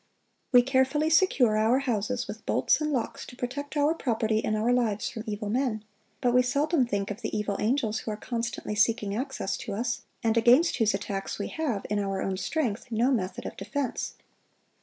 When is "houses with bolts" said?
1.77-2.81